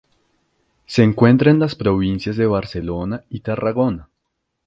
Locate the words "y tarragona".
3.29-4.09